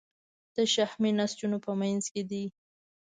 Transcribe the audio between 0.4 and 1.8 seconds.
د شحمي نسجونو په